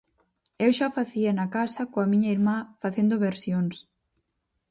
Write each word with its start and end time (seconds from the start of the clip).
Eu 0.65 0.71
xa 0.77 0.85
o 0.89 0.95
facía 0.99 1.31
na 1.33 1.47
casa 1.55 1.89
coa 1.91 2.09
miña 2.11 2.33
irmá, 2.35 2.57
facendo 2.83 3.21
versións. 3.27 3.75